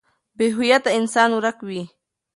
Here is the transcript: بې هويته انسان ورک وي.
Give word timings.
بې 0.37 0.47
هويته 0.55 0.89
انسان 0.99 1.29
ورک 1.33 1.57
وي. 1.67 1.83